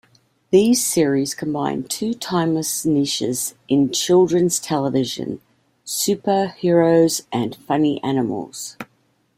These 0.49 0.83
series 0.83 1.35
combine 1.35 1.83
two 1.83 2.15
timeless 2.15 2.87
niches 2.87 3.53
in 3.67 3.91
children's 3.91 4.57
television: 4.59 5.41
superheroes 5.85 7.21
anfunny 7.31 7.99
animals. 8.03 8.77